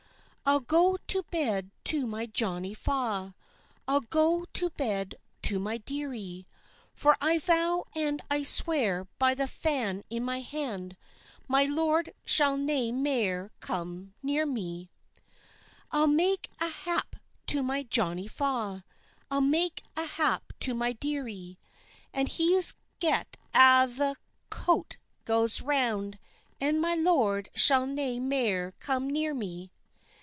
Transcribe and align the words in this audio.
"I'll 0.43 0.59
go 0.59 0.97
to 1.07 1.23
bed 1.31 1.71
to 1.85 2.05
my 2.05 2.25
Johnie 2.25 2.73
Faw, 2.75 3.31
I'll 3.87 4.01
go 4.01 4.43
to 4.51 4.69
bed 4.71 5.15
to 5.43 5.59
my 5.59 5.77
dearie; 5.77 6.45
For 6.93 7.15
I 7.21 7.39
vow 7.39 7.85
and 7.95 8.21
I 8.29 8.43
swear 8.43 9.07
by 9.17 9.33
the 9.33 9.47
fan 9.47 10.03
in 10.09 10.25
my 10.25 10.41
hand, 10.41 10.97
My 11.47 11.63
lord 11.63 12.13
shall 12.25 12.57
nae 12.57 12.91
mair 12.91 13.51
come 13.61 14.13
near 14.21 14.45
me. 14.45 14.89
"I'll 15.89 16.07
mak 16.07 16.49
a 16.59 16.67
hap 16.67 17.15
to 17.47 17.63
my 17.63 17.83
Johnie 17.83 18.27
Faw, 18.29 18.81
I'll 19.29 19.39
mak 19.39 19.81
a 19.95 20.03
hap 20.05 20.51
to 20.61 20.73
my 20.73 20.91
dearie; 20.91 21.59
And 22.11 22.27
he's 22.27 22.75
get 22.99 23.37
a' 23.53 23.87
the 23.87 24.17
coat 24.49 24.97
gaes 25.25 25.61
round, 25.61 26.19
And 26.59 26.81
my 26.81 26.95
lord 26.95 27.47
shall 27.55 27.87
nae 27.87 28.19
mair 28.19 28.73
come 28.81 29.09
near 29.09 29.33
me." 29.33 29.71